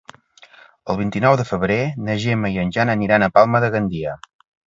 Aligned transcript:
El 0.93 0.95
vint-i-nou 1.01 1.35
de 1.41 1.45
febrer 1.49 1.77
na 2.09 2.17
Gemma 2.25 2.51
i 2.55 2.59
en 2.63 2.73
Jan 2.77 2.93
aniran 2.95 3.27
a 3.27 3.31
Palma 3.39 3.61
de 3.67 3.73
Gandia. 3.77 4.17